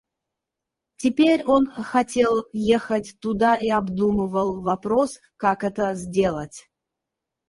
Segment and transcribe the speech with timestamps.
[0.95, 6.67] Теперь он хотел ехать туда и обдумывал вопрос, как это сделать.